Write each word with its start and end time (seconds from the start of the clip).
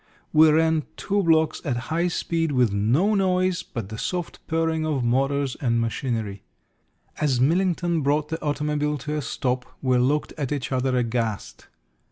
We 0.33 0.49
ran 0.49 0.85
two 0.97 1.21
blocks 1.21 1.61
at 1.63 1.77
high 1.93 2.07
speed, 2.07 2.53
with 2.53 2.73
no 2.73 3.13
noise 3.13 3.61
but 3.61 3.89
the 3.89 3.99
soft 3.99 4.39
purring 4.47 4.83
of 4.83 5.03
motors 5.03 5.55
and 5.61 5.79
machinery. 5.79 6.41
As 7.17 7.39
Millington 7.39 8.01
brought 8.01 8.29
the 8.29 8.41
automobile 8.41 8.97
to 8.97 9.15
a 9.17 9.21
stop 9.21 9.63
we 9.79 9.99
looked 9.99 10.33
at 10.39 10.51
each 10.51 10.71
other 10.71 10.97
aghast. 10.97 11.67